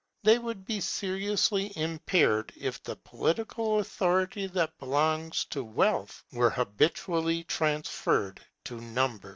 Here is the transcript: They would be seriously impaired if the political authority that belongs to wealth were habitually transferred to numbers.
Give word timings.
They 0.23 0.39
would 0.39 0.65
be 0.65 0.81
seriously 0.81 1.71
impaired 1.75 2.53
if 2.57 2.81
the 2.81 2.95
political 2.95 3.77
authority 3.77 4.47
that 4.47 4.79
belongs 4.79 5.45
to 5.51 5.63
wealth 5.63 6.23
were 6.31 6.49
habitually 6.49 7.43
transferred 7.43 8.41
to 8.63 8.81
numbers. 8.81 9.29